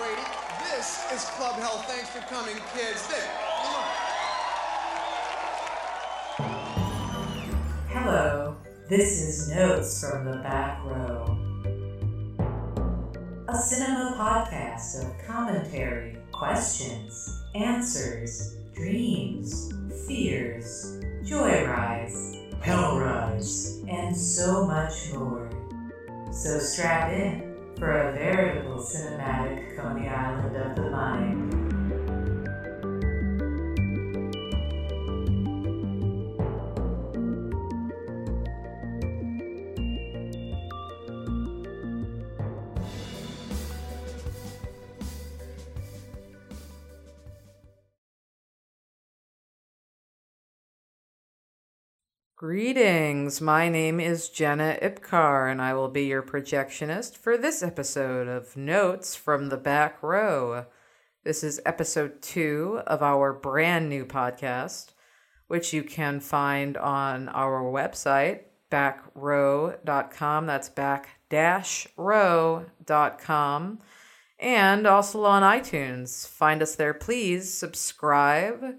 [0.00, 0.22] Brady.
[0.64, 1.84] This is Club Health.
[1.84, 3.06] Thanks for coming, kids.
[3.08, 3.18] There.
[7.88, 8.56] Hello,
[8.88, 11.36] this is Notes from the Back Row.
[13.48, 19.70] A cinema podcast of commentary, questions, answers, dreams,
[20.06, 25.50] fears, joyrides, hell rides, and so much more.
[26.32, 27.49] So strap in
[27.80, 31.69] for a veritable cinematic Coney Island of the mind.
[52.50, 53.40] Greetings.
[53.40, 58.56] My name is Jenna Ipkar, and I will be your projectionist for this episode of
[58.56, 60.66] Notes from the Back Row.
[61.22, 64.94] This is episode two of our brand new podcast,
[65.46, 70.46] which you can find on our website, backrow.com.
[70.46, 71.08] That's back
[71.96, 73.78] row.com.
[74.40, 76.26] And also on iTunes.
[76.26, 77.54] Find us there, please.
[77.54, 78.74] Subscribe,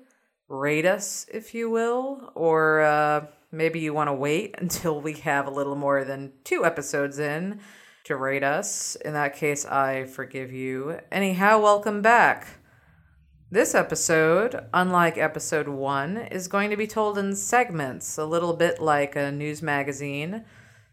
[0.52, 5.48] rate us, if you will, or, uh, maybe you want to wait until we have
[5.48, 7.60] a little more than two episodes in
[8.04, 8.96] to rate us.
[8.96, 11.00] In that case, I forgive you.
[11.12, 12.48] Anyhow, welcome back.
[13.50, 18.82] This episode, unlike episode one, is going to be told in segments, a little bit
[18.82, 20.46] like a news magazine.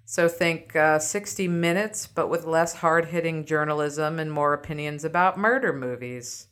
[0.05, 5.39] So think uh, 60 minutes, but with less hard hitting journalism and more opinions about
[5.39, 6.49] murder movies.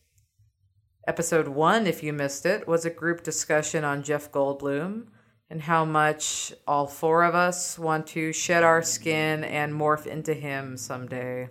[1.09, 5.07] Episode one, if you missed it, was a group discussion on Jeff Goldblum
[5.49, 10.35] and how much all four of us want to shed our skin and morph into
[10.35, 11.49] him someday.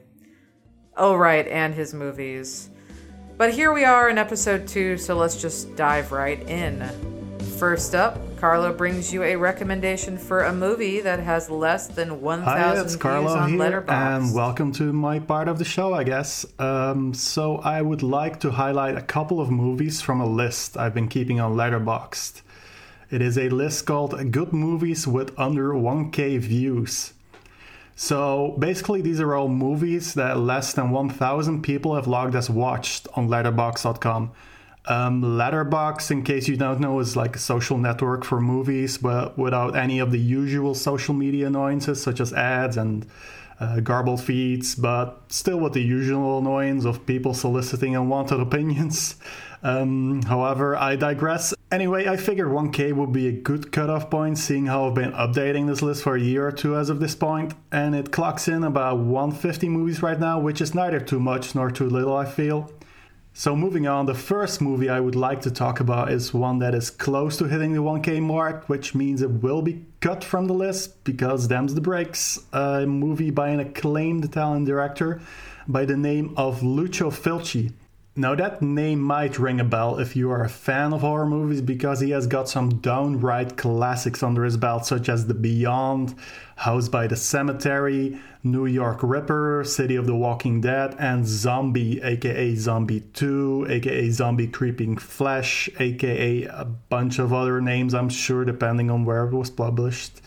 [0.97, 2.69] Oh, right, and his movies.
[3.37, 6.83] But here we are in episode two, so let's just dive right in.
[7.57, 12.45] First up, Carlo brings you a recommendation for a movie that has less than 1,000
[12.45, 13.89] Hi, it's views Carlo on here, Letterboxd.
[13.89, 16.45] and welcome to my part of the show, I guess.
[16.59, 20.93] Um, so I would like to highlight a couple of movies from a list I've
[20.93, 22.43] been keeping on Letterboxd.
[23.09, 27.13] It is a list called Good Movies with Under 1K Views.
[27.95, 33.07] So basically, these are all movies that less than 1,000 people have logged as watched
[33.15, 34.33] on Letterboxd.com.
[34.87, 39.37] Um, Letterboxd, in case you don't know, is like a social network for movies, but
[39.37, 43.05] without any of the usual social media annoyances such as ads and
[43.59, 49.15] uh, garbled feeds, but still with the usual annoyance of people soliciting unwanted opinions.
[49.63, 51.53] Um, however, I digress.
[51.71, 55.65] Anyway, I figured 1K would be a good cutoff point, seeing how I've been updating
[55.65, 58.63] this list for a year or two as of this point, and it clocks in
[58.63, 62.71] about 150 movies right now, which is neither too much nor too little, I feel.
[63.37, 66.73] So, moving on, the first movie I would like to talk about is one that
[66.73, 70.53] is close to hitting the 1K mark, which means it will be cut from the
[70.53, 72.39] list because them's the breaks.
[72.53, 75.19] A movie by an acclaimed Italian director
[75.67, 77.73] by the name of Lucio Fulci.
[78.17, 81.59] Now, that name might ring a bell if you are a fan of horror movies
[81.61, 86.15] because he has got some downright classics under his belt, such as The Beyond,
[86.55, 92.55] House by the Cemetery, New York Ripper, City of the Walking Dead, and Zombie, aka
[92.55, 98.89] Zombie 2, aka Zombie Creeping Flesh, aka a bunch of other names, I'm sure, depending
[98.89, 100.21] on where it was published.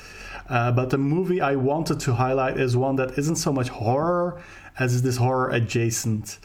[0.46, 4.42] Uh, but the movie I wanted to highlight is one that isn't so much horror
[4.78, 6.38] as it is horror adjacent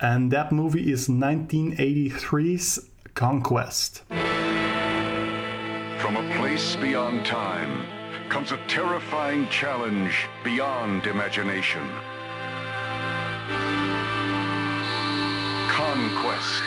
[0.00, 4.02] and that movie is 1983's Conquest.
[5.98, 7.86] From a place beyond time
[8.28, 11.88] comes a terrifying challenge beyond imagination.
[15.68, 16.62] Conquest.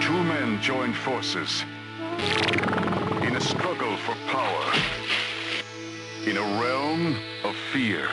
[0.00, 1.64] Two men join forces
[3.22, 4.72] in a struggle for power
[6.24, 8.08] in a realm of fear.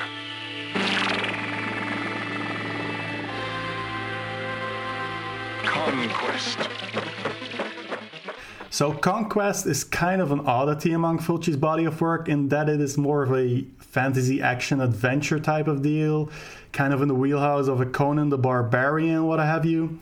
[5.85, 6.59] Conquest.
[8.69, 12.81] So, Conquest is kind of an oddity among Fulci's body of work in that it
[12.81, 16.29] is more of a fantasy action adventure type of deal,
[16.71, 19.99] kind of in the wheelhouse of a Conan the Barbarian, what have you.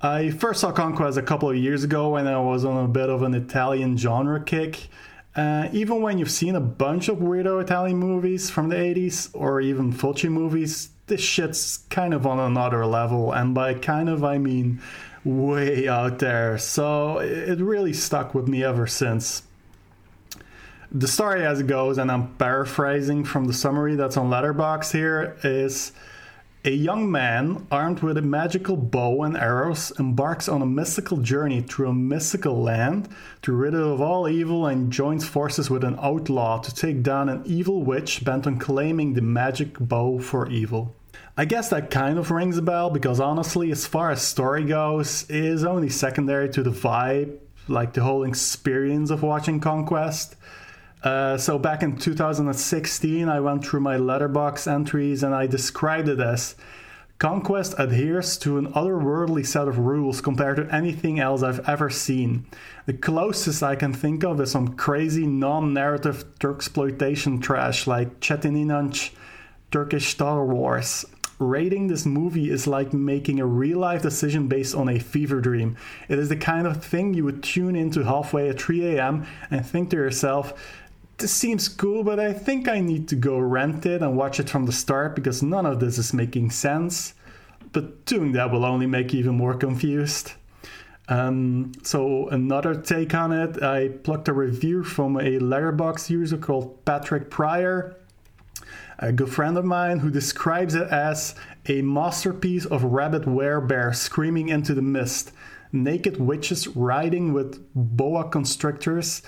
[0.00, 3.08] I first saw Conquest a couple of years ago when I was on a bit
[3.08, 4.88] of an Italian genre kick.
[5.36, 9.60] Uh, even when you've seen a bunch of weirdo Italian movies from the 80s or
[9.60, 13.32] even Fulci movies, this shit's kind of on another level.
[13.32, 14.80] And by kind of, I mean
[15.24, 16.58] way out there.
[16.58, 19.42] So it really stuck with me ever since.
[20.90, 25.36] The story as it goes, and I'm paraphrasing from the summary that's on Letterboxd here,
[25.42, 25.92] is
[26.64, 31.60] A young man, armed with a magical bow and arrows, embarks on a mystical journey
[31.60, 33.08] through a mystical land
[33.42, 37.28] to rid it of all evil and joins forces with an outlaw to take down
[37.28, 40.94] an evil witch bent on claiming the magic bow for evil.
[41.36, 45.28] I guess that kind of rings a bell because honestly, as far as story goes,
[45.28, 50.36] it is only secondary to the vibe, like the whole experience of watching Conquest.
[51.02, 56.20] Uh, so back in 2016, I went through my Letterboxd entries and I described it
[56.20, 56.54] as
[57.22, 62.46] Conquest adheres to an otherworldly set of rules compared to anything else I've ever seen.
[62.86, 68.56] The closest I can think of is some crazy non-narrative Turk exploitation trash like Çetin
[68.56, 69.10] İnanç
[69.70, 71.04] Turkish Star Wars.
[71.38, 75.76] Rating this movie is like making a real life decision based on a fever dream.
[76.08, 79.26] It is the kind of thing you would tune into halfway at 3 a.m.
[79.50, 80.54] and think to yourself,
[81.22, 84.50] this seems cool, but I think I need to go rent it and watch it
[84.50, 87.14] from the start because none of this is making sense.
[87.70, 90.32] But doing that will only make you even more confused.
[91.08, 96.84] Um, so another take on it, I plucked a review from a Letterboxd user called
[96.84, 97.96] Patrick Pryor,
[98.98, 101.36] a good friend of mine, who describes it as
[101.66, 105.30] a masterpiece of rabbit werebear screaming into the mist,
[105.70, 109.22] naked witches riding with boa constrictors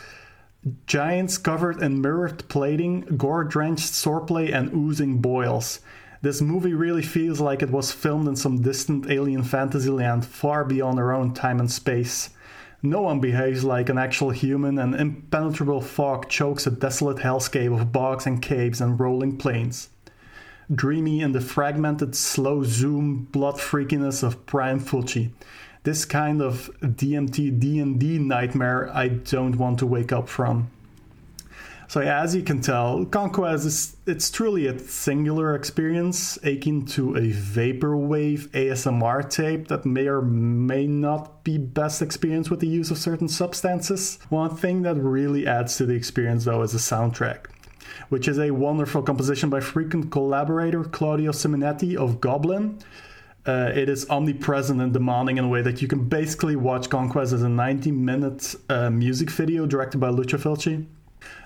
[0.86, 5.80] Giants covered in mirrored plating, gore drenched swordplay, and oozing boils.
[6.22, 10.64] This movie really feels like it was filmed in some distant alien fantasy land far
[10.64, 12.30] beyond our own time and space.
[12.82, 17.92] No one behaves like an actual human, and impenetrable fog chokes a desolate hellscape of
[17.92, 19.90] bogs and caves and rolling plains.
[20.74, 25.30] Dreamy in the fragmented, slow zoom blood freakiness of Prime Fulci
[25.84, 30.70] this kind of DMT D&D nightmare I don't want to wake up from.
[31.86, 37.30] So as you can tell, Conquest is it's truly a singular experience akin to a
[37.30, 42.98] vaporwave ASMR tape that may or may not be best experienced with the use of
[42.98, 44.18] certain substances.
[44.30, 47.46] One thing that really adds to the experience though is the soundtrack,
[48.08, 52.78] which is a wonderful composition by frequent collaborator Claudio Simonetti of Goblin,
[53.46, 57.32] uh, it is omnipresent and demanding in a way that you can basically watch Conquest
[57.32, 60.86] as a 90 minute uh, music video directed by Lucio Fulci.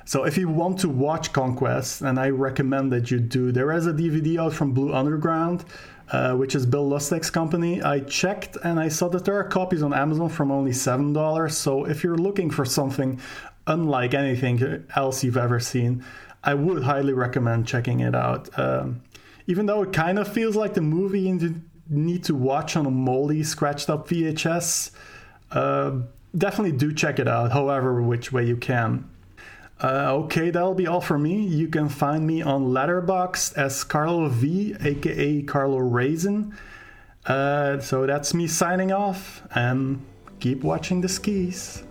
[0.05, 3.87] So if you want to watch Conquest, and I recommend that you do, there is
[3.87, 5.65] a DVD out from Blue Underground,
[6.11, 7.83] uh, which is Bill Lustig's company.
[7.83, 11.53] I checked and I saw that there are copies on Amazon from only $7.
[11.53, 13.21] So if you're looking for something
[13.67, 16.05] unlike anything else you've ever seen,
[16.43, 18.57] I would highly recommend checking it out.
[18.59, 19.03] Um,
[19.47, 21.29] even though it kind of feels like the movie
[21.89, 24.91] need to watch on a moldy, scratched up VHS,
[25.53, 25.93] uh,
[26.37, 29.09] definitely do check it out, however, which way you can.
[29.83, 31.47] Uh, okay, that'll be all for me.
[31.47, 36.57] You can find me on Letterboxd as Carlo V, aka Carlo Raisin.
[37.25, 40.05] Uh, so that's me signing off, and
[40.41, 41.85] keep watching the skis.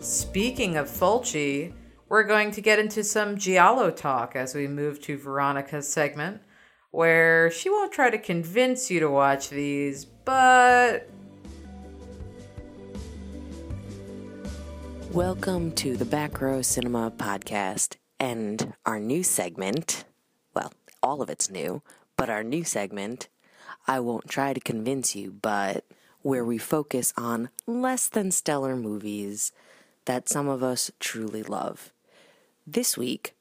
[0.00, 1.72] Speaking of Fulci,
[2.10, 6.42] we're going to get into some Giallo talk as we move to Veronica's segment,
[6.90, 11.08] where she won't try to convince you to watch these, but.
[15.12, 20.04] Welcome to the Back Row Cinema podcast and our new segment.
[20.52, 20.72] Well,
[21.04, 21.80] all of it's new,
[22.16, 23.28] but our new segment,
[23.86, 25.84] I won't try to convince you, but
[26.22, 29.52] where we focus on less than stellar movies
[30.06, 31.92] that some of us truly love.
[32.72, 33.34] This week,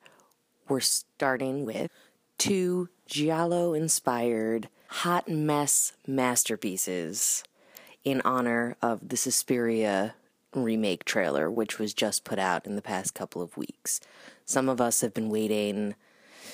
[0.67, 1.91] we're starting with
[2.39, 7.43] two Giallo inspired hot mess masterpieces
[8.03, 10.15] in honor of the Suspiria
[10.55, 14.01] remake trailer, which was just put out in the past couple of weeks.
[14.45, 15.93] Some of us have been waiting,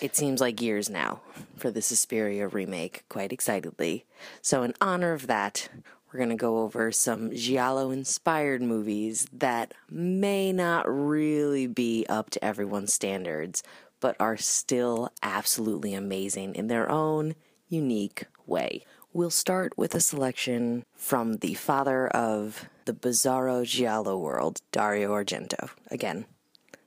[0.02, 1.22] it seems like years now,
[1.56, 4.04] for the Suspiria remake quite excitedly.
[4.42, 5.70] So, in honor of that,
[6.16, 12.30] we're going to go over some Giallo inspired movies that may not really be up
[12.30, 13.62] to everyone's standards,
[14.00, 17.36] but are still absolutely amazing in their own
[17.68, 18.86] unique way.
[19.12, 25.72] We'll start with a selection from the father of the bizarro Giallo world, Dario Argento.
[25.92, 26.28] Again,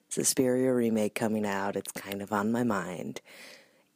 [0.09, 3.21] Suspiria remake coming out, it's kind of on my mind.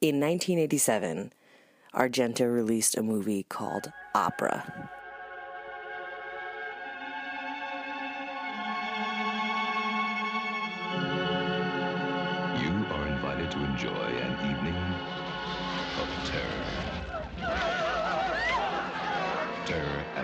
[0.02, 1.32] In 1987,
[1.94, 4.90] Argento released a movie called Opera.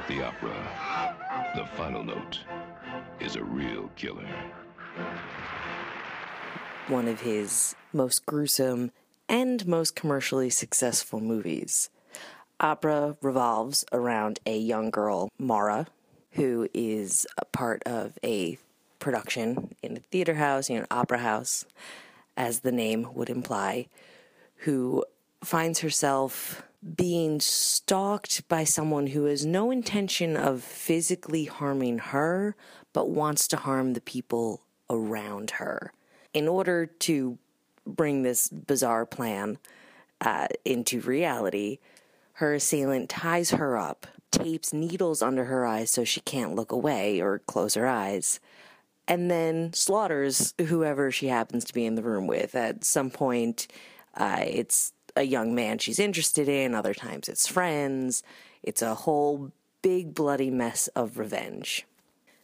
[0.09, 2.41] The opera, the final note
[3.21, 4.27] is a real killer.
[6.89, 8.91] one of his most gruesome
[9.29, 11.91] and most commercially successful movies.
[12.61, 15.89] Opera revolves around a young girl, Mara,
[16.33, 18.57] who is a part of a
[18.99, 21.67] production in a theater house, know, an opera house,
[22.39, 23.89] as the name would imply,
[24.59, 25.05] who
[25.43, 26.63] finds herself
[26.97, 32.55] being stalked by someone who has no intention of physically harming her,
[32.93, 35.93] but wants to harm the people around her.
[36.33, 37.37] In order to
[37.85, 39.59] bring this bizarre plan
[40.21, 41.79] uh, into reality,
[42.35, 47.21] her assailant ties her up, tapes needles under her eyes so she can't look away
[47.21, 48.39] or close her eyes,
[49.09, 52.55] and then slaughters whoever she happens to be in the room with.
[52.55, 53.67] At some point,
[54.15, 58.23] uh, it's a young man she's interested in, other times it's friends.
[58.63, 59.51] It's a whole
[59.83, 61.87] big bloody mess of revenge.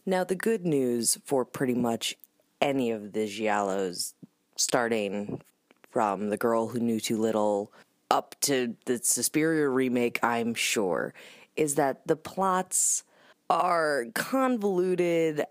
[0.06, 2.16] Now, the good news for pretty much
[2.60, 4.14] any of the Giallos,
[4.56, 5.42] starting
[5.90, 7.72] from The Girl Who Knew Too Little
[8.10, 11.14] up to the Suspiria remake, I'm sure,
[11.56, 13.04] is that the plots
[13.50, 15.44] are convoluted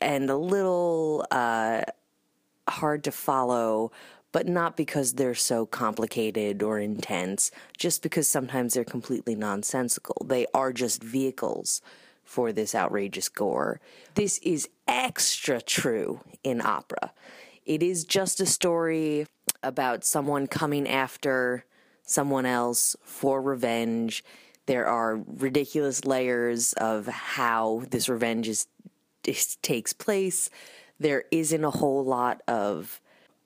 [0.00, 1.82] and a little uh,
[2.68, 3.90] hard to follow,
[4.32, 10.26] but not because they're so complicated or intense, just because sometimes they're completely nonsensical.
[10.26, 11.80] They are just vehicles
[12.24, 13.80] for this outrageous gore.
[14.14, 17.12] This is extra true in opera.
[17.64, 19.26] It is just a story
[19.62, 21.64] about someone coming after
[22.02, 24.22] someone else for revenge.
[24.66, 28.87] There are ridiculous layers of how this revenge is, is
[29.62, 30.50] takes place.
[31.00, 33.00] There isn't a whole lot of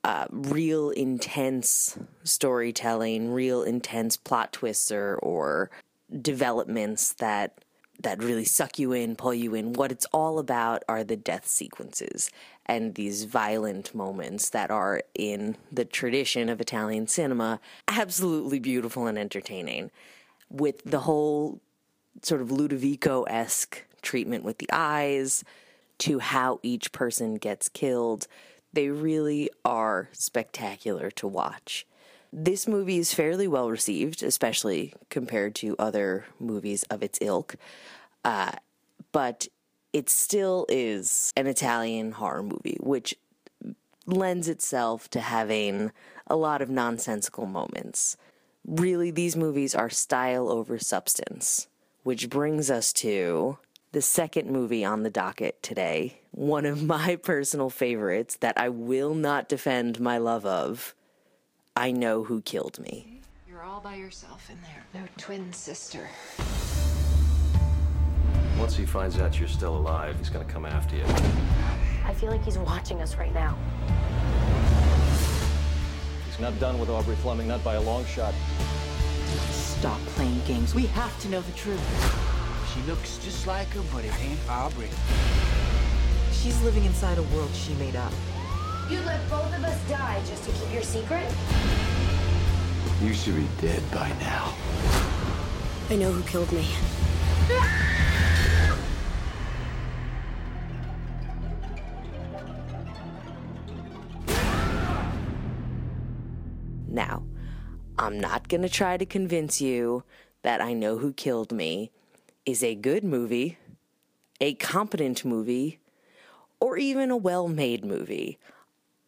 [0.04, 5.70] uh, real intense storytelling, real intense plot twists or, or
[6.20, 7.58] developments that
[8.00, 9.74] that really suck you in, pull you in.
[9.74, 12.30] What it's all about are the death sequences
[12.66, 19.16] and these violent moments that are in the tradition of Italian cinema, absolutely beautiful and
[19.16, 19.90] entertaining.
[20.50, 21.60] With the whole
[22.22, 25.44] sort of Ludovico esque treatment with the eyes
[26.02, 28.26] to how each person gets killed,
[28.72, 31.86] they really are spectacular to watch.
[32.32, 37.54] This movie is fairly well received, especially compared to other movies of its ilk.
[38.24, 38.50] Uh,
[39.12, 39.46] but
[39.92, 43.14] it still is an Italian horror movie, which
[44.04, 45.92] lends itself to having
[46.26, 48.16] a lot of nonsensical moments.
[48.66, 51.68] Really, these movies are style over substance,
[52.02, 53.58] which brings us to
[53.92, 56.20] the second movie on the docket today.
[56.30, 60.94] One of my personal favorites that I will not defend my love of.
[61.76, 63.20] I know who killed me.
[63.46, 65.02] You're all by yourself in there.
[65.02, 66.08] No twin sister.
[68.58, 71.04] Once he finds out you're still alive, he's gonna come after you.
[72.04, 73.56] I feel like he's watching us right now.
[76.26, 78.34] He's not done with Aubrey Fleming, not by a long shot.
[79.50, 80.74] Stop playing games.
[80.74, 82.31] We have to know the truth.
[82.74, 84.88] She looks just like her, but it ain't Aubrey.
[86.32, 88.12] She's living inside a world she made up.
[88.88, 91.26] You'd let both of us die just to keep your secret?
[93.02, 94.54] You should be dead by now.
[95.90, 96.66] I know who killed me.
[106.88, 107.22] Now,
[107.98, 110.04] I'm not going to try to convince you
[110.42, 111.90] that I Know Who Killed Me
[112.44, 113.58] is a good movie,
[114.40, 115.78] a competent movie,
[116.60, 118.38] or even a well made movie.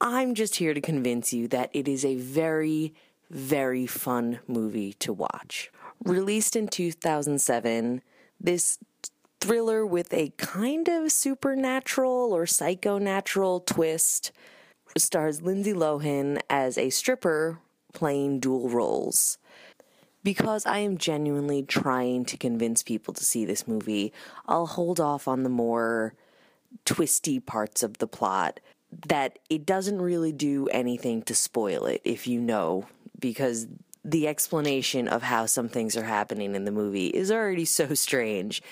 [0.00, 2.94] I'm just here to convince you that it is a very,
[3.30, 5.70] very fun movie to watch.
[6.04, 8.02] Released in 2007,
[8.40, 8.78] this
[9.40, 14.32] thriller with a kind of supernatural or psychonatural twist
[14.96, 17.58] stars Lindsay Lohan as a stripper
[17.92, 19.38] playing dual roles.
[20.24, 24.12] Because I am genuinely trying to convince people to see this movie,
[24.46, 26.14] I'll hold off on the more
[26.84, 28.58] twisty parts of the plot
[29.06, 32.86] that it doesn't really do anything to spoil it if you know,
[33.18, 33.66] because
[34.04, 38.62] the explanation of how some things are happening in the movie is already so strange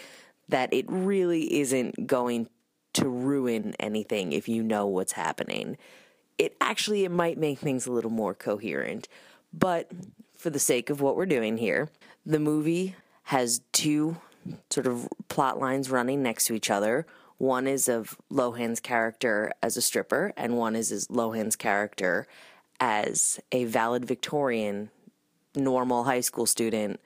[0.48, 2.48] that it really isn't going
[2.92, 5.78] to ruin anything if you know what's happening.
[6.38, 9.08] It actually it might make things a little more coherent,
[9.52, 9.90] but
[10.42, 11.88] for the sake of what we're doing here,
[12.26, 14.16] the movie has two
[14.70, 17.06] sort of plot lines running next to each other.
[17.38, 22.26] One is of Lohan's character as a stripper, and one is Lohan's character
[22.80, 24.90] as a valid Victorian,
[25.54, 27.00] normal high school student,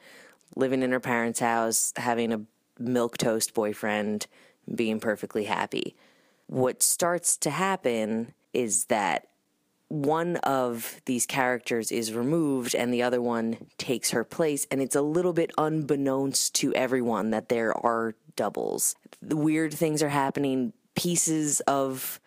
[0.54, 2.40] living in her parents' house, having a
[2.78, 4.26] milk toast boyfriend,
[4.74, 5.94] being perfectly happy.
[6.46, 9.28] What starts to happen is that
[9.88, 14.66] one of these characters is removed and the other one takes her place.
[14.70, 18.96] And it's a little bit unbeknownst to everyone that there are doubles.
[19.22, 20.72] The weird things are happening.
[20.94, 22.20] Pieces of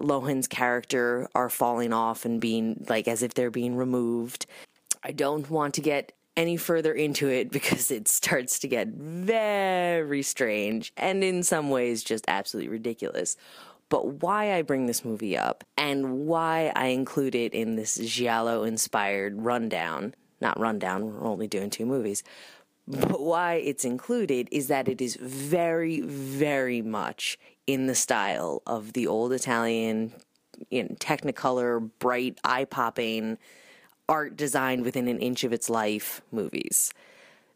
[0.00, 4.46] Lohan's character are falling off and being like as if they're being removed.
[5.02, 10.22] I don't want to get any further into it because it starts to get very
[10.22, 13.36] strange and in some ways just absolutely ridiculous.
[13.88, 18.64] But why I bring this movie up and why I include it in this Giallo
[18.64, 22.24] inspired rundown, not rundown, we're only doing two movies,
[22.88, 28.92] but why it's included is that it is very, very much in the style of
[28.92, 30.12] the old Italian,
[30.70, 33.38] you know, Technicolor, bright, eye popping
[34.08, 36.92] art designed within an inch of its life movies.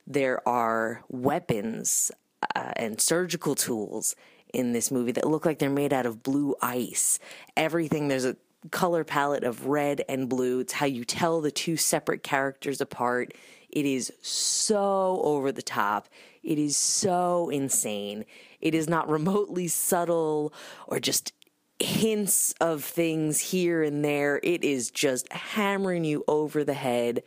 [0.06, 2.10] There are weapons
[2.56, 4.16] uh, and surgical tools
[4.52, 7.18] in this movie that look like they're made out of blue ice.
[7.56, 8.36] Everything, there's a
[8.70, 10.60] color palette of red and blue.
[10.60, 13.32] It's how you tell the two separate characters apart.
[13.70, 16.08] It is so over the top.
[16.42, 18.24] It is so insane.
[18.60, 20.52] It is not remotely subtle
[20.86, 21.32] or just
[21.78, 24.40] hints of things here and there.
[24.42, 27.22] It is just hammering you over the head,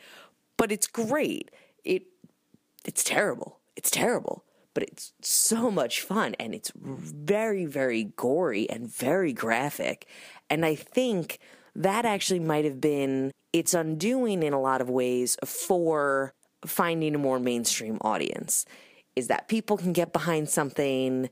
[0.58, 1.50] but it's great.
[1.84, 2.04] It
[2.86, 3.60] it's terrible.
[3.76, 10.08] It's terrible but it's so much fun and it's very, very gory and very graphic.
[10.50, 11.40] And I think
[11.76, 16.34] that actually might have been its undoing in a lot of ways for
[16.66, 18.66] finding a more mainstream audience.
[19.16, 21.30] Is that people can get behind something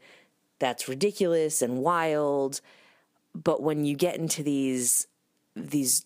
[0.60, 2.62] that's ridiculous and wild,
[3.34, 5.08] but when you get into these
[5.56, 6.06] these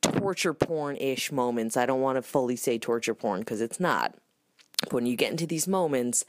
[0.00, 4.14] torture porn ish moments, I don't want to fully say torture porn because it's not.
[4.92, 6.24] When you get into these moments,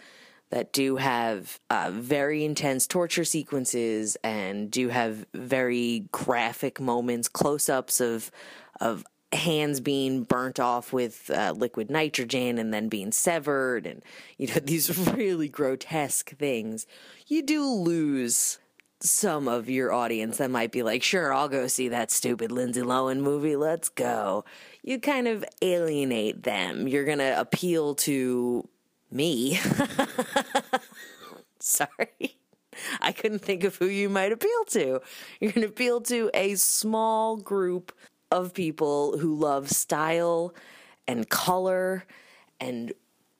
[0.49, 7.69] that do have uh, very intense torture sequences and do have very graphic moments, close
[7.69, 8.31] ups of
[8.79, 14.01] of hands being burnt off with uh, liquid nitrogen and then being severed, and
[14.37, 16.87] you know these really grotesque things.
[17.27, 18.59] You do lose
[19.01, 22.81] some of your audience that might be like, sure, I'll go see that stupid Lindsay
[22.81, 23.55] Lohan movie.
[23.55, 24.43] Let's go.
[24.83, 26.87] You kind of alienate them.
[26.87, 28.67] You're going to appeal to
[29.11, 29.59] me.
[31.59, 32.37] Sorry.
[33.01, 35.01] I couldn't think of who you might appeal to.
[35.39, 37.91] You're going to appeal to a small group
[38.31, 40.53] of people who love style
[41.07, 42.05] and color
[42.59, 42.93] and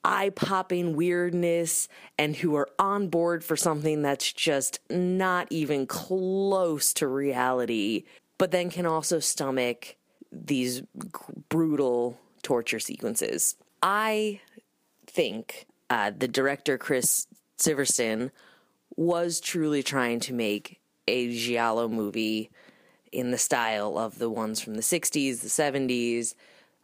[0.04, 6.92] eye popping weirdness and who are on board for something that's just not even close
[6.94, 8.04] to reality,
[8.38, 9.96] but then can also stomach
[10.32, 10.82] these
[11.48, 13.56] brutal torture sequences.
[13.82, 14.40] I
[15.10, 17.26] think uh, the director Chris
[17.58, 18.30] Sivertson
[18.96, 22.50] was truly trying to make a giallo movie
[23.12, 26.34] in the style of the ones from the 60s, the 70s.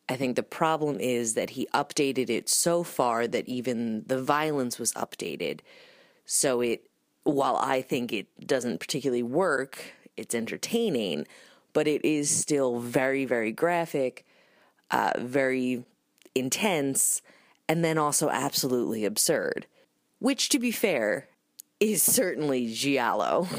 [0.09, 4.79] I think the problem is that he updated it so far that even the violence
[4.79, 5.61] was updated.
[6.25, 6.89] So it,
[7.25, 11.27] while I think it doesn't particularly work, it's entertaining,
[11.73, 14.25] but it is still very, very graphic,
[14.91, 15.85] uh, very
[16.35, 17.23] intense,
[17.69, 19.67] and then also absolutely absurd.
[20.19, 21.29] Which, to be fair,
[21.81, 23.49] is certainly Giallo.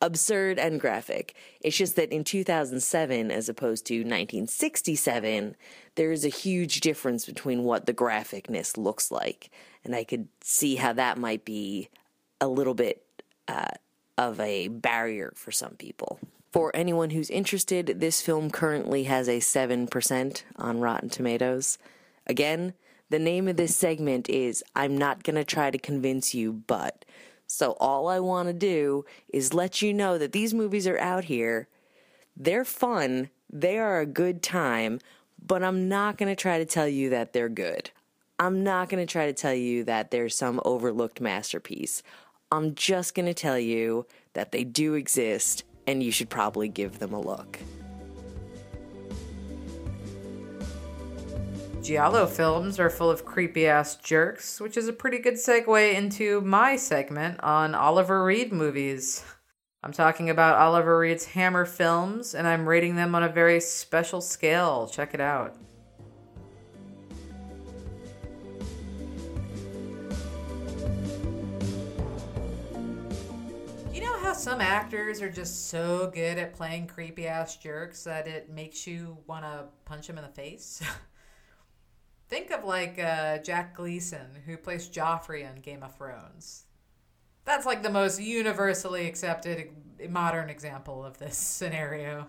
[0.00, 1.34] absurd and graphic.
[1.60, 5.56] It's just that in 2007, as opposed to 1967,
[5.94, 9.50] there is a huge difference between what the graphicness looks like.
[9.84, 11.88] And I could see how that might be
[12.40, 13.02] a little bit
[13.48, 13.68] uh,
[14.18, 16.18] of a barrier for some people.
[16.52, 21.78] For anyone who's interested, this film currently has a 7% on Rotten Tomatoes.
[22.26, 22.74] Again,
[23.10, 27.04] the name of this segment is I'm Not Gonna Try to Convince You, but.
[27.46, 31.24] So all I want to do is let you know that these movies are out
[31.24, 31.68] here.
[32.36, 34.98] They're fun, they are a good time,
[35.44, 37.90] but I'm not to try to tell you that they're good.
[38.38, 42.02] I'm not to try to tell you that there's some overlooked masterpiece.
[42.52, 47.12] I'm just to tell you that they do exist and you should probably give them
[47.12, 47.58] a look.
[51.86, 56.40] Giallo films are full of creepy ass jerks, which is a pretty good segue into
[56.40, 59.22] my segment on Oliver Reed movies.
[59.84, 64.20] I'm talking about Oliver Reed's Hammer films, and I'm rating them on a very special
[64.20, 64.88] scale.
[64.88, 65.54] Check it out.
[73.92, 78.26] You know how some actors are just so good at playing creepy ass jerks that
[78.26, 80.82] it makes you want to punch them in the face?
[82.28, 86.64] Think of like uh, Jack Gleeson, who plays Joffrey on Game of Thrones.
[87.44, 89.68] That's like the most universally accepted
[90.08, 92.26] modern example of this scenario.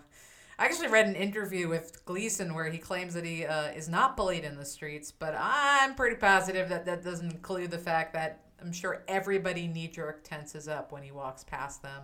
[0.60, 4.16] I actually read an interview with Gleeson where he claims that he uh, is not
[4.16, 8.44] bullied in the streets, but I'm pretty positive that that doesn't include the fact that
[8.60, 12.02] I'm sure everybody knee jerk tenses up when he walks past them.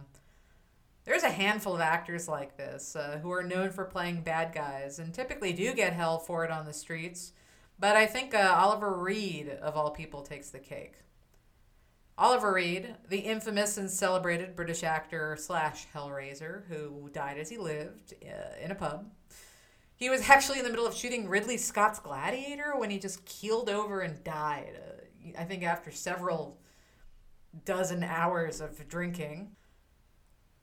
[1.04, 5.00] There's a handful of actors like this uh, who are known for playing bad guys
[5.00, 7.33] and typically do get hell for it on the streets,
[7.78, 10.94] but I think uh, Oliver Reed, of all people, takes the cake.
[12.16, 18.14] Oliver Reed, the infamous and celebrated British actor slash Hellraiser, who died as he lived
[18.22, 19.10] uh, in a pub.
[19.96, 23.68] He was actually in the middle of shooting Ridley Scott's Gladiator when he just keeled
[23.68, 24.74] over and died.
[24.76, 26.58] Uh, I think after several
[27.64, 29.50] dozen hours of drinking.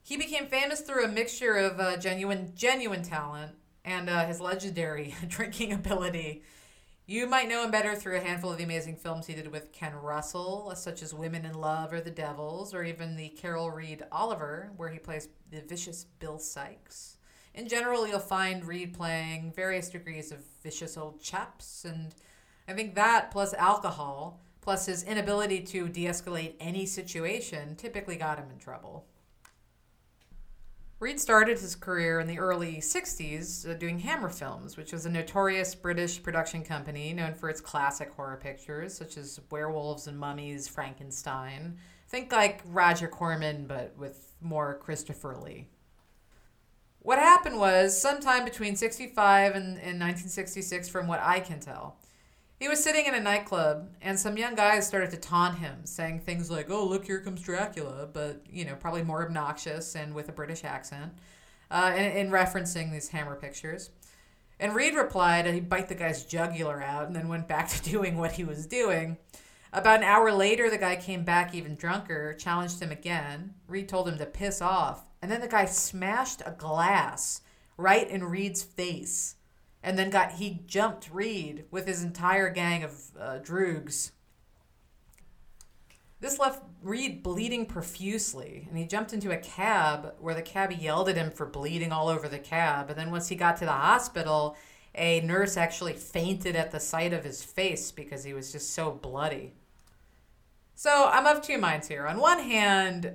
[0.03, 5.15] He became famous through a mixture of uh, genuine genuine talent and uh, his legendary
[5.27, 6.43] drinking ability.
[7.07, 9.73] You might know him better through a handful of the amazing films he did with
[9.73, 14.03] Ken Russell, such as Women in Love or The Devils, or even the Carol Reed
[14.11, 17.17] Oliver, where he plays the vicious Bill Sikes.
[17.53, 22.15] In general, you'll find Reed playing various degrees of vicious old chaps, and
[22.67, 28.37] I think that plus alcohol, plus his inability to de escalate any situation, typically got
[28.37, 29.05] him in trouble.
[31.01, 35.09] Reed started his career in the early 60s uh, doing Hammer Films, which was a
[35.09, 40.67] notorious British production company known for its classic horror pictures, such as Werewolves and Mummies,
[40.67, 41.79] Frankenstein.
[42.07, 45.69] Think like Roger Corman, but with more Christopher Lee.
[46.99, 51.97] What happened was, sometime between 65 and, and 1966, from what I can tell,
[52.61, 56.19] he was sitting in a nightclub, and some young guys started to taunt him, saying
[56.19, 60.29] things like, "Oh, look, here comes Dracula," but you know, probably more obnoxious and with
[60.29, 61.11] a British accent,
[61.71, 63.89] uh, and, and referencing these Hammer pictures.
[64.59, 68.15] And Reed replied, he bite the guy's jugular out, and then went back to doing
[68.15, 69.17] what he was doing.
[69.73, 73.55] About an hour later, the guy came back even drunker, challenged him again.
[73.67, 77.41] Reed told him to piss off, and then the guy smashed a glass
[77.75, 79.37] right in Reed's face
[79.83, 84.11] and then got he jumped Reed with his entire gang of uh, droogs.
[86.19, 91.09] This left Reed bleeding profusely, and he jumped into a cab where the cabbie yelled
[91.09, 92.91] at him for bleeding all over the cab.
[92.91, 94.55] And then once he got to the hospital,
[94.93, 98.91] a nurse actually fainted at the sight of his face because he was just so
[98.91, 99.55] bloody.
[100.75, 102.05] So I'm of two minds here.
[102.05, 103.13] On one hand,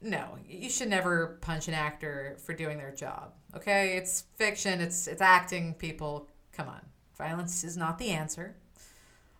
[0.00, 3.32] no, you should never punch an actor for doing their job.
[3.56, 5.74] Okay, it's fiction, it's it's acting.
[5.74, 6.80] People, come on,
[7.16, 8.54] violence is not the answer.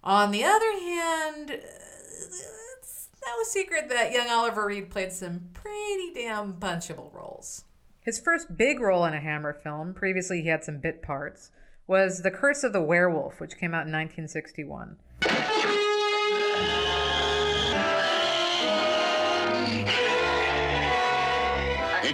[0.03, 6.15] On the other hand, uh, it's no secret that young Oliver Reed played some pretty
[6.15, 7.65] damn punchable roles.
[8.01, 11.51] His first big role in a Hammer film, previously he had some bit parts,
[11.87, 14.97] was The Curse of the Werewolf, which came out in 1961.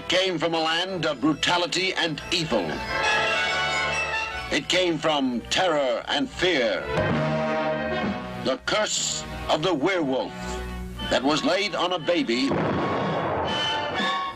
[0.05, 2.71] It came from a land of brutality and evil.
[4.53, 6.83] It came from terror and fear.
[8.45, 10.35] The curse of the werewolf
[11.09, 12.51] that was laid on a baby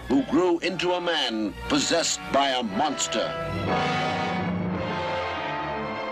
[0.08, 3.30] who grew into a man possessed by a monster.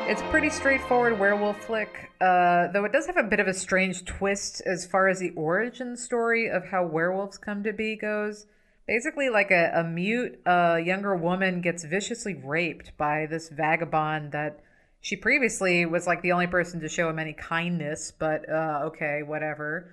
[0.07, 4.05] It's pretty straightforward werewolf flick, uh, though it does have a bit of a strange
[4.05, 8.45] twist as far as the origin story of how werewolves come to be goes.
[8.87, 14.61] Basically, like a, a mute uh, younger woman gets viciously raped by this vagabond that
[15.01, 19.23] she previously was like the only person to show him any kindness, but uh, okay,
[19.23, 19.93] whatever.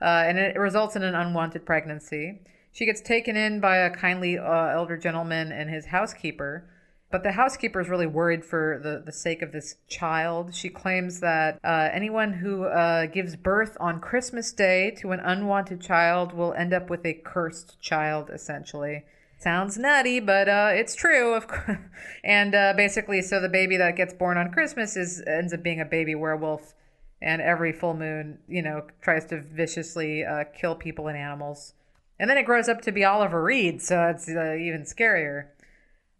[0.00, 2.40] Uh, and it results in an unwanted pregnancy.
[2.72, 6.64] She gets taken in by a kindly uh, elder gentleman and his housekeeper.
[7.12, 10.54] But the housekeeper is really worried for the, the sake of this child.
[10.54, 15.82] She claims that uh, anyone who uh, gives birth on Christmas Day to an unwanted
[15.82, 19.04] child will end up with a cursed child, essentially.
[19.38, 21.34] Sounds nutty, but uh, it's true.
[21.34, 21.76] Of course.
[22.24, 25.80] and uh, basically, so the baby that gets born on Christmas is ends up being
[25.80, 26.72] a baby werewolf,
[27.20, 31.74] and every full moon, you know, tries to viciously uh, kill people and animals.
[32.18, 35.48] And then it grows up to be Oliver Reed, so it's uh, even scarier.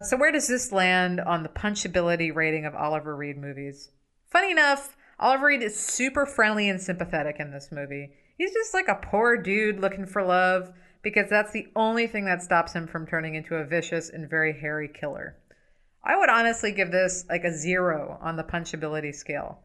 [0.04, 3.90] So, where does this land on the punchability rating of Oliver Reed movies?
[4.28, 8.10] Funny enough, Oliver Reed is super friendly and sympathetic in this movie.
[8.36, 12.42] He's just like a poor dude looking for love because that's the only thing that
[12.42, 15.36] stops him from turning into a vicious and very hairy killer.
[16.02, 19.60] I would honestly give this like a zero on the punchability scale.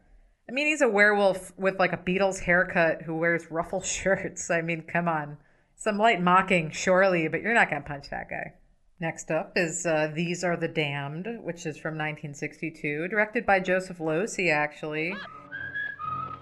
[0.48, 4.52] I mean, he's a werewolf with like a Beatles haircut who wears ruffle shirts.
[4.52, 5.38] I mean, come on.
[5.74, 8.52] Some light mocking, surely, but you're not going to punch that guy.
[9.00, 13.98] Next up is uh, These Are the Damned, which is from 1962, directed by Joseph
[13.98, 15.14] Losey, actually.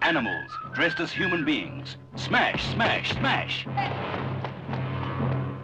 [0.01, 1.99] Animals dressed as human beings.
[2.15, 3.67] Smash, smash, smash.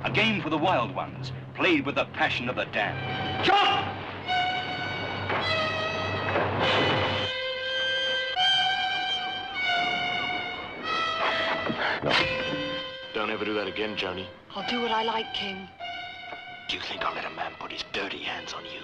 [0.05, 3.43] A game for the wild ones, played with the passion of the damned.
[3.43, 3.87] Jump!
[12.05, 12.13] No.
[13.15, 14.29] Don't ever do that again, Johnny.
[14.55, 15.67] I'll do what I like, King.
[16.73, 18.81] Do you think I'll let a man put his dirty hands on you?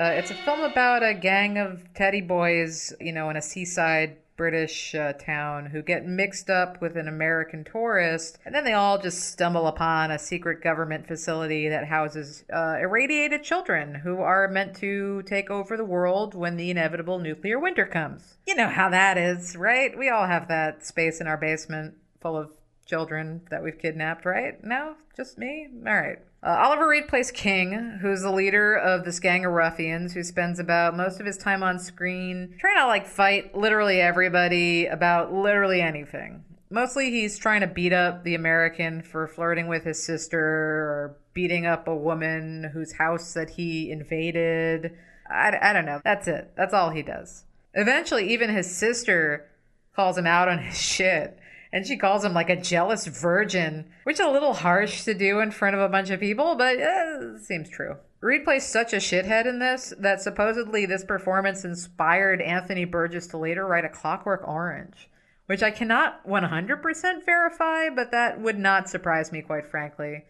[0.00, 4.16] Uh, it's a film about a gang of teddy boys, you know, in a seaside
[4.36, 9.02] British uh, town who get mixed up with an American tourist, and then they all
[9.02, 14.76] just stumble upon a secret government facility that houses uh, irradiated children who are meant
[14.76, 18.36] to take over the world when the inevitable nuclear winter comes.
[18.46, 19.98] You know how that is, right?
[19.98, 22.50] We all have that space in our basement full of
[22.86, 24.62] children that we've kidnapped, right?
[24.64, 24.94] No?
[25.16, 25.68] Just me?
[25.86, 26.18] All right.
[26.42, 30.58] Uh, Oliver Reed plays King, who's the leader of this gang of ruffians who spends
[30.58, 35.80] about most of his time on screen trying to like fight literally everybody about literally
[35.80, 36.44] anything.
[36.70, 41.66] Mostly he's trying to beat up the American for flirting with his sister or beating
[41.66, 44.96] up a woman whose house that he invaded.
[45.28, 46.00] I, I don't know.
[46.04, 46.52] That's it.
[46.56, 47.44] That's all he does.
[47.74, 49.48] Eventually, even his sister
[49.94, 51.38] calls him out on his shit
[51.72, 55.40] and she calls him like a jealous virgin, which is a little harsh to do
[55.40, 57.96] in front of a bunch of people, but uh, seems true.
[58.20, 63.38] Reed plays such a shithead in this that supposedly this performance inspired Anthony Burgess to
[63.38, 65.08] later write A Clockwork Orange,
[65.46, 70.24] which I cannot 100% verify, but that would not surprise me, quite frankly.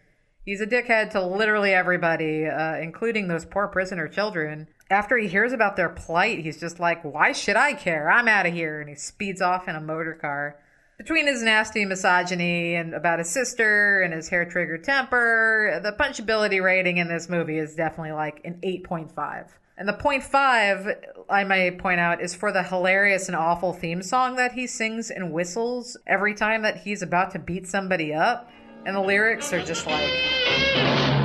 [0.45, 4.67] He's a dickhead to literally everybody, uh, including those poor prisoner children.
[4.89, 8.09] After he hears about their plight, he's just like, Why should I care?
[8.09, 8.79] I'm out of here.
[8.79, 10.57] And he speeds off in a motor car
[10.97, 16.61] between his nasty misogyny and about his sister and his hair trigger temper, the punchability
[16.61, 19.47] rating in this movie is definitely like an 8.5.
[19.77, 20.95] And the 0.5,
[21.29, 25.11] I may point out, is for the hilarious and awful theme song that he sings
[25.11, 28.49] and whistles every time that he's about to beat somebody up.
[28.87, 31.16] And the lyrics are just like.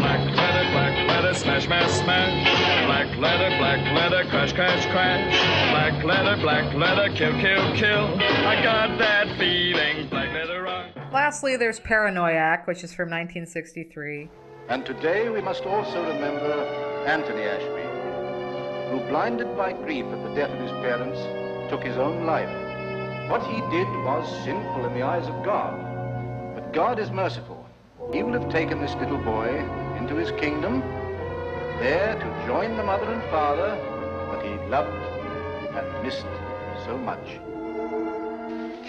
[1.33, 2.87] Black letter, black letter, smash, smash, smash.
[2.87, 5.73] Black letter, black letter, crash, crash, crash.
[5.73, 8.21] Black letter, black letter, kill, kill, kill.
[8.47, 10.09] I got that feeling.
[10.09, 10.91] Black letter rock.
[11.11, 14.29] Lastly, there's Paranoiac, which is from 1963.
[14.69, 16.53] And today we must also remember
[17.07, 21.19] Anthony Ashby, who, blinded by grief at the death of his parents,
[21.71, 22.51] took his own life.
[23.31, 26.55] What he did was sinful in the eyes of God.
[26.55, 27.67] But God is merciful.
[28.13, 29.49] He will have taken this little boy
[29.97, 30.83] into his kingdom,
[31.83, 33.71] there to join the mother and father
[34.31, 34.95] that he loved
[35.77, 36.33] and missed
[36.87, 37.41] so much.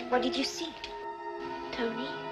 [0.10, 0.70] What did you see,
[1.72, 2.23] Tony?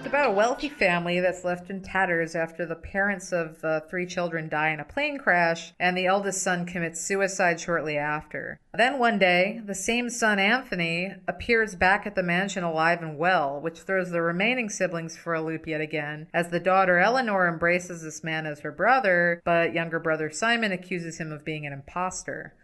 [0.00, 4.06] It's about a wealthy family that's left in tatters after the parents of uh, three
[4.06, 8.58] children die in a plane crash, and the eldest son commits suicide shortly after.
[8.72, 13.60] Then one day, the same son, Anthony, appears back at the mansion alive and well,
[13.60, 18.02] which throws the remaining siblings for a loop yet again, as the daughter Eleanor embraces
[18.02, 22.54] this man as her brother, but younger brother Simon accuses him of being an impostor.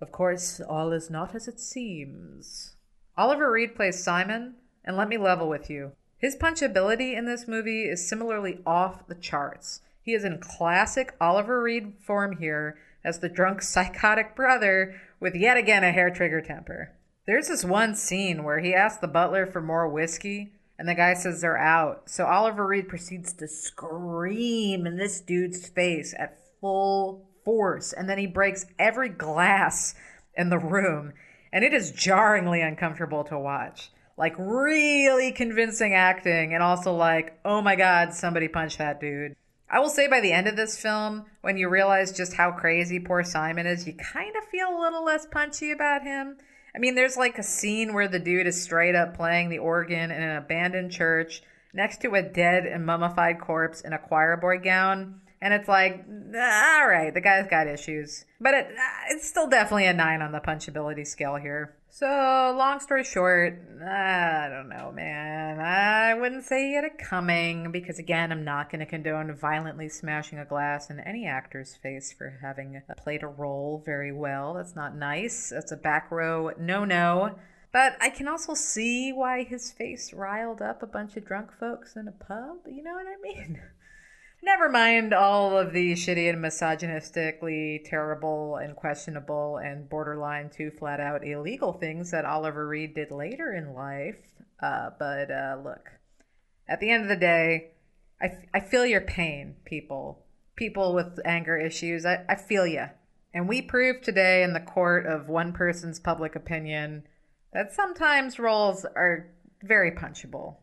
[0.00, 2.76] Of course, all is not as it seems.
[3.14, 5.92] Oliver Reed plays Simon, and let me level with you.
[6.22, 9.80] His punchability in this movie is similarly off the charts.
[10.00, 15.56] He is in classic Oliver Reed form here as the drunk psychotic brother with yet
[15.56, 16.92] again a hair trigger temper.
[17.26, 21.14] There's this one scene where he asks the butler for more whiskey and the guy
[21.14, 22.08] says they're out.
[22.08, 28.18] So Oliver Reed proceeds to scream in this dude's face at full force and then
[28.18, 29.96] he breaks every glass
[30.36, 31.14] in the room
[31.52, 37.60] and it is jarringly uncomfortable to watch like really convincing acting and also like oh
[37.60, 39.36] my god somebody punch that dude.
[39.70, 43.00] I will say by the end of this film when you realize just how crazy
[43.00, 46.36] poor simon is you kind of feel a little less punchy about him.
[46.74, 50.10] I mean there's like a scene where the dude is straight up playing the organ
[50.10, 54.58] in an abandoned church next to a dead and mummified corpse in a choir boy
[54.58, 55.20] gown.
[55.40, 58.26] And it's like all right the guy's got issues.
[58.40, 62.06] But it, uh, it's still definitely a 9 on the punchability scale here so,
[62.56, 65.60] long story short, I don't know, man.
[65.60, 69.90] I wouldn't say he had it coming because, again, I'm not going to condone violently
[69.90, 74.54] smashing a glass in any actor's face for having played a role very well.
[74.54, 75.50] That's not nice.
[75.50, 77.34] That's a back row no no.
[77.72, 81.94] But I can also see why his face riled up a bunch of drunk folks
[81.94, 82.60] in a pub.
[82.66, 83.60] You know what I mean?
[84.44, 90.98] Never mind all of the shitty and misogynistically terrible and questionable and borderline too flat
[90.98, 94.18] out illegal things that Oliver Reed did later in life.
[94.60, 95.90] Uh, but uh, look,
[96.68, 97.70] at the end of the day,
[98.20, 100.24] I, f- I feel your pain, people.
[100.56, 102.04] People with anger issues.
[102.04, 102.86] I, I feel you.
[103.32, 107.04] And we proved today in the court of one person's public opinion
[107.52, 109.30] that sometimes roles are
[109.62, 110.56] very punchable.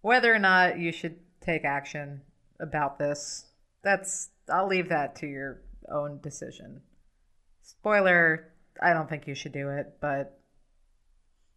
[0.00, 2.22] Whether or not you should take action
[2.60, 3.46] about this.
[3.82, 6.82] That's I'll leave that to your own decision.
[7.62, 10.38] Spoiler, I don't think you should do it, but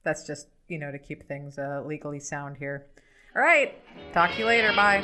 [0.04, 2.88] that's just, you know, to keep things uh, legally sound here.
[3.36, 3.76] All right,
[4.14, 4.72] talk to you later.
[4.76, 5.02] Bye.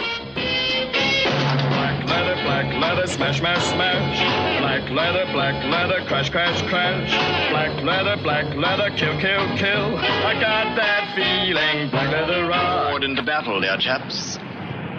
[1.70, 4.60] Black leather, black leather, smash, smash, smash.
[4.62, 7.12] Black leather, black leather, crash, crash, crash.
[7.52, 9.98] Black leather, black leather, kill, kill, kill.
[9.98, 12.86] I got that feeling, black leather rock.
[12.86, 14.40] Forward into battle, dear chaps.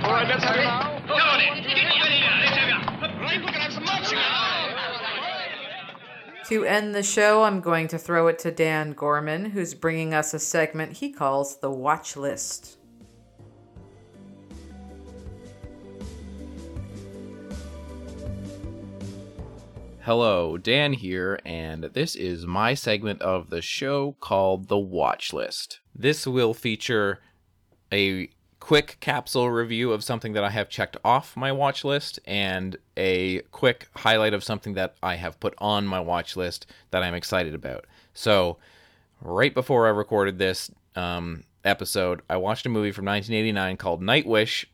[0.02, 0.92] All right, let's go now.
[6.48, 10.32] To end the show, I'm going to throw it to Dan Gorman, who's bringing us
[10.32, 12.78] a segment he calls the Watch List.
[20.02, 25.80] Hello, Dan here, and this is my segment of the show called The Watch List.
[25.96, 27.18] This will feature
[27.90, 28.30] a
[28.66, 33.38] quick capsule review of something that I have checked off my watch list and a
[33.52, 37.54] quick highlight of something that I have put on my watch list that I'm excited
[37.54, 37.86] about.
[38.12, 38.56] So,
[39.20, 44.64] right before I recorded this um, episode, I watched a movie from 1989 called Nightwish.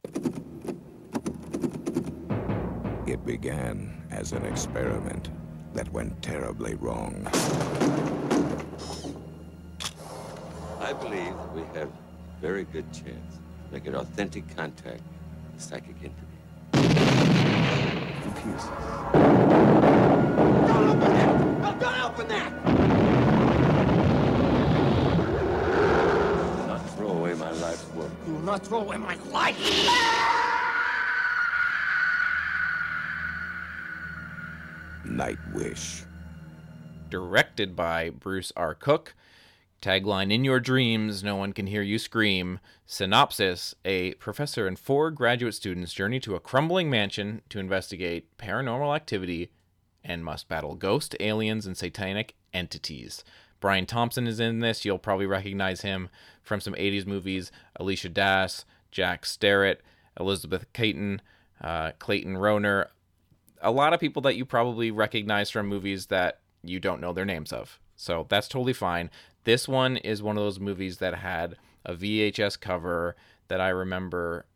[3.06, 5.28] It began as an experiment
[5.74, 7.28] that went terribly wrong.
[10.80, 11.90] I believe we have
[12.40, 13.41] very good chance to
[13.72, 15.00] make an authentic contact
[15.50, 16.14] with psychic entity.
[18.22, 18.68] Confused.
[20.68, 21.40] Don't open that!
[21.58, 22.50] No, don't open that!
[26.56, 28.10] Do not throw away my life's work.
[28.26, 29.56] Do not throw away my life!
[35.06, 36.04] Nightwish.
[37.08, 38.74] Directed by Bruce R.
[38.74, 39.14] Cook.
[39.82, 42.60] Tagline In your dreams, no one can hear you scream.
[42.86, 48.94] Synopsis A professor and four graduate students journey to a crumbling mansion to investigate paranormal
[48.94, 49.50] activity
[50.04, 53.24] and must battle ghost, aliens, and satanic entities.
[53.58, 54.84] Brian Thompson is in this.
[54.84, 56.08] You'll probably recognize him
[56.44, 59.82] from some 80s movies Alisha Das, Jack Starrett,
[60.18, 61.18] Elizabeth Kaitan,
[61.60, 62.86] uh, Clayton Rohner.
[63.60, 67.24] A lot of people that you probably recognize from movies that you don't know their
[67.24, 67.80] names of.
[67.96, 69.10] So that's totally fine.
[69.44, 73.16] This one is one of those movies that had a VHS cover
[73.48, 74.46] that I remember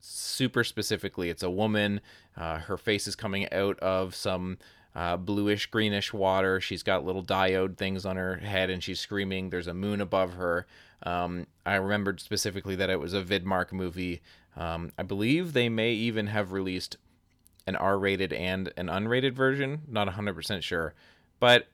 [0.00, 1.28] super specifically.
[1.28, 2.00] It's a woman.
[2.36, 4.58] Uh, her face is coming out of some
[4.94, 6.60] uh, bluish greenish water.
[6.60, 9.50] She's got little diode things on her head and she's screaming.
[9.50, 10.66] There's a moon above her.
[11.02, 14.20] Um, I remembered specifically that it was a Vidmark movie.
[14.56, 16.96] Um, I believe they may even have released
[17.66, 19.82] an R rated and an unrated version.
[19.88, 20.94] Not 100% sure.
[21.38, 21.68] But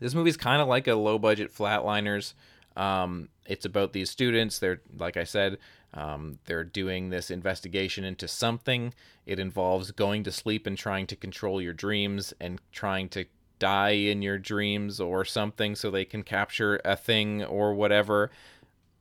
[0.00, 2.34] this movie's kind of like a low budget Flatliners.
[2.76, 4.58] Um, it's about these students.
[4.58, 5.58] They're, like I said,
[5.92, 8.94] um, they're doing this investigation into something.
[9.26, 13.26] It involves going to sleep and trying to control your dreams and trying to
[13.58, 18.30] die in your dreams or something so they can capture a thing or whatever.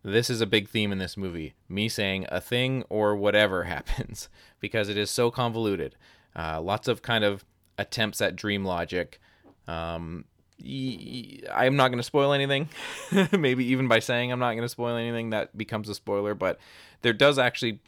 [0.04, 1.54] This is a big theme in this movie.
[1.68, 5.96] Me saying a thing or whatever happens because it is so convoluted.
[6.36, 7.44] Uh, lots of kind of
[7.78, 9.20] attempts at dream logic.
[9.68, 10.26] Um,
[10.62, 12.70] I'm not going to spoil anything.
[13.32, 16.34] Maybe even by saying I'm not going to spoil anything, that becomes a spoiler.
[16.34, 16.60] But
[17.02, 17.80] there does actually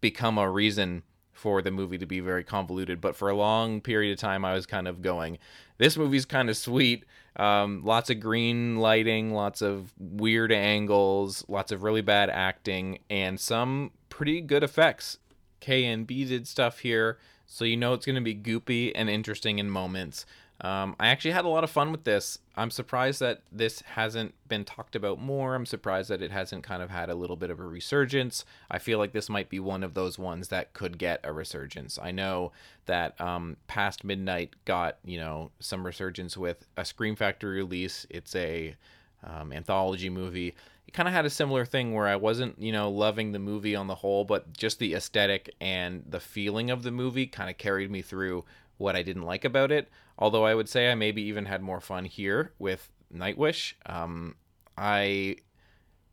[0.00, 3.00] become a reason for the movie to be very convoluted.
[3.00, 5.38] But for a long period of time, I was kind of going,
[5.78, 7.04] this movie's kind of sweet.
[7.36, 13.38] Um, lots of green lighting, lots of weird angles, lots of really bad acting, and
[13.38, 15.18] some pretty good effects.
[15.60, 19.68] KNB did stuff here, so you know it's going to be goopy and interesting in
[19.68, 20.24] moments.
[20.60, 22.38] Um, I actually had a lot of fun with this.
[22.56, 25.54] I'm surprised that this hasn't been talked about more.
[25.54, 28.44] I'm surprised that it hasn't kind of had a little bit of a resurgence.
[28.70, 31.98] I feel like this might be one of those ones that could get a resurgence.
[32.02, 32.52] I know
[32.86, 38.06] that um, Past Midnight got you know some resurgence with a Scream Factory release.
[38.08, 38.76] It's a
[39.22, 40.54] um, anthology movie.
[40.86, 43.74] It kind of had a similar thing where I wasn't, you know, loving the movie
[43.74, 47.58] on the whole, but just the aesthetic and the feeling of the movie kind of
[47.58, 48.44] carried me through
[48.78, 49.88] what I didn't like about it.
[50.18, 53.74] Although I would say I maybe even had more fun here with Nightwish.
[53.86, 54.36] Um,
[54.76, 55.36] I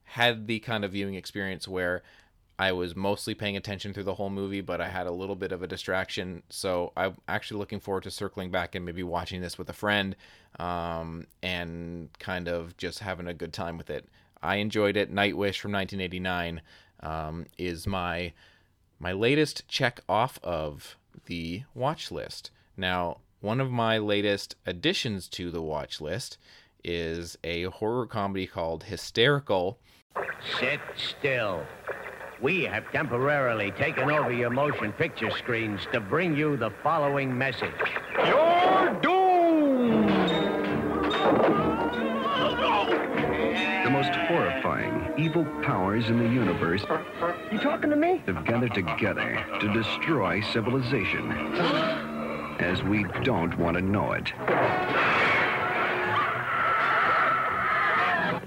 [0.04, 2.04] had the kind of viewing experience where
[2.60, 5.52] I was mostly paying attention through the whole movie, but I had a little bit
[5.52, 6.44] of a distraction.
[6.50, 10.16] So I'm actually looking forward to circling back and maybe watching this with a friend
[10.60, 14.08] um, and kind of just having a good time with it.
[14.42, 15.14] I enjoyed it.
[15.14, 16.62] Nightwish from 1989
[17.00, 18.34] um, is my
[19.00, 20.96] my latest check off of
[21.26, 22.52] the watch list.
[22.76, 26.38] Now, one of my latest additions to the watch list
[26.84, 29.80] is a horror comedy called Hysterical.
[30.60, 31.64] Sit still.
[32.42, 37.72] We have temporarily taken over your motion picture screens to bring you the following message.
[38.26, 40.10] You're doomed!
[43.84, 46.82] The most horrifying evil powers in the universe
[47.52, 48.24] You talking to me?
[48.26, 51.30] have gathered together to destroy civilization
[52.64, 54.32] as we don't want to know it.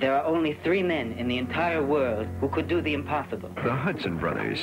[0.00, 3.50] There are only three men in the entire world who could do the impossible.
[3.62, 4.60] The Hudson Brothers.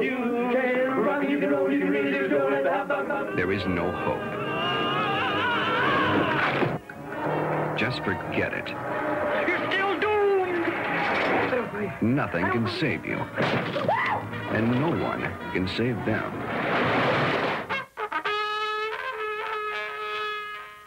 [0.00, 3.36] You can run, you can roll, you can read, you can go, and have fun.
[3.36, 4.44] There is no hope.
[7.76, 8.68] Just forget it.
[9.48, 10.72] You're still doomed!
[12.02, 13.16] Nothing can save you.
[13.16, 15.22] And no one
[15.52, 16.43] can save them.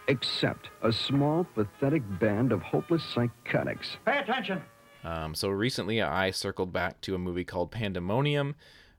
[0.07, 3.97] Except a small, pathetic band of hopeless psychotics.
[4.05, 4.61] Pay attention.
[5.03, 8.55] Um, so recently, I circled back to a movie called Pandemonium,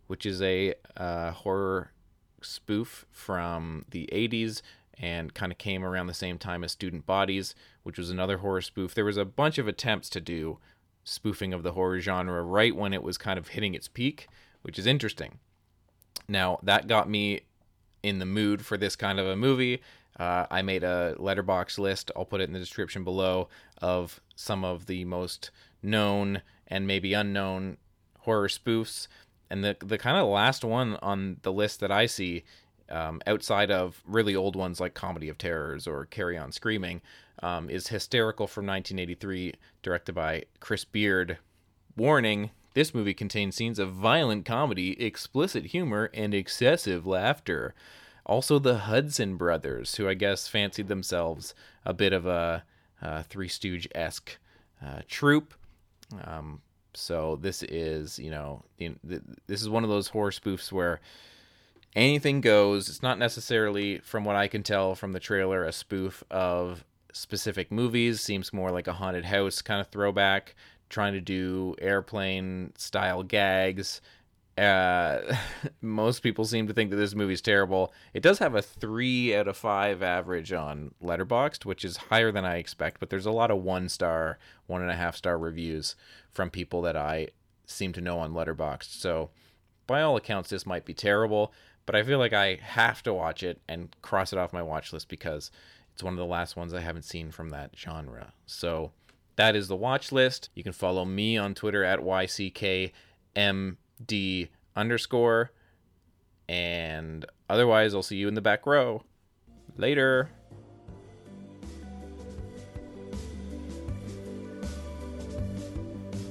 [0.07, 1.93] which is a uh, horror
[2.43, 4.63] spoof from the 80s
[5.01, 8.61] and kind of came around the same time as Student Bodies, which was another horror
[8.61, 8.95] spoof.
[8.95, 10.59] There was a bunch of attempts to do
[11.05, 14.29] spoofing of the horror genre right when it was kind of hitting its peak,
[14.63, 15.39] which is interesting.
[16.29, 17.43] Now, that got me
[18.03, 19.81] in the mood for this kind of a movie.
[20.19, 22.11] Uh, I made a Letterboxd list.
[22.17, 23.49] I'll put it in the description below
[23.81, 25.51] of some of the most
[25.83, 27.77] known and maybe unknown
[28.21, 29.07] horror spoofs.
[29.51, 32.45] And the the kind of last one on the list that I see,
[32.91, 37.01] um, outside of really old ones like Comedy of Terrors or Carry On Screaming,
[37.43, 41.39] um, is Hysterical from 1983, directed by Chris Bearde.
[41.97, 47.75] Warning: This movie contains scenes of violent comedy, explicit humor, and excessive laughter.
[48.29, 51.55] Also, the Hudson brothers, who I guess fancied themselves
[51.85, 52.65] a bit of a,
[53.01, 54.39] uh Three Stooge esque
[54.85, 55.55] uh, troupe.
[56.25, 56.61] Um,
[56.95, 58.65] so this is, you know,
[59.09, 61.01] this is one of those horror spoofs where
[61.95, 62.89] anything goes.
[62.89, 67.71] It's not necessarily, from what I can tell from the trailer, a spoof of specific
[67.71, 68.21] movies.
[68.21, 70.55] Seems more like a haunted house kind of throwback,
[70.89, 74.01] trying to do airplane style gags.
[74.59, 75.37] Uh,
[75.81, 77.93] most people seem to think that this movie is terrible.
[78.13, 82.45] It does have a three out of five average on Letterboxd, which is higher than
[82.45, 83.01] I expect.
[83.01, 85.95] But there's a lot of one star, one and a half star reviews
[86.33, 87.29] from people that I
[87.67, 88.91] seem to know on Letterboxd.
[89.01, 89.31] So,
[89.87, 91.53] by all accounts, this might be terrible.
[91.87, 94.93] But I feel like I have to watch it and cross it off my watch
[94.93, 95.51] list because
[95.95, 98.35] it's one of the last ones I haven't seen from that genre.
[98.45, 98.93] So
[99.37, 100.51] that is the watch list.
[100.55, 102.03] You can follow me on Twitter at
[104.01, 105.53] YCKMD underscore.
[106.49, 109.05] And otherwise, I'll see you in the back row.
[109.77, 110.31] Later.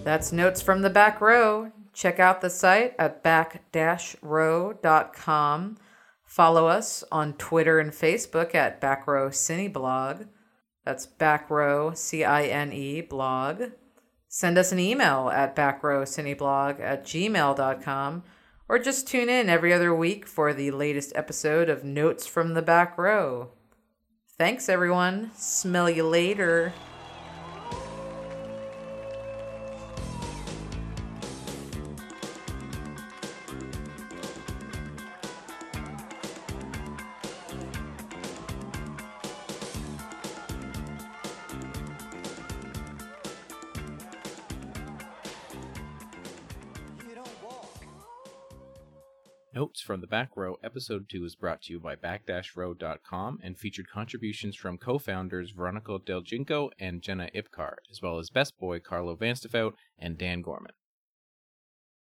[0.04, 1.72] That's Notes from the Back Row.
[1.94, 4.18] Check out the site at back-row.com.
[6.24, 10.28] Follow us on Twitter and Facebook at Backrow Cineblog.
[10.86, 13.64] That's Back Row C-I-N-E, blog.
[14.28, 18.24] Send us an email at backrowcineblog at gmail.com
[18.70, 22.62] or just tune in every other week for the latest episode of Notes from the
[22.62, 23.52] Back Row.
[24.38, 25.32] Thanks, everyone.
[25.36, 26.74] Smell you later.
[50.08, 54.78] The Back Row, Episode 2 is brought to you by back-row.com and featured contributions from
[54.78, 60.18] co-founders Veronica Del Ginkgo and Jenna Ipcar, as well as Best Boy Carlo Vanstefout and
[60.18, 60.72] Dan Gorman.